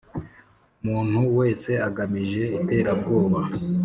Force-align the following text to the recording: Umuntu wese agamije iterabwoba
Umuntu 0.81 1.19
wese 1.37 1.71
agamije 1.87 2.43
iterabwoba 2.57 3.39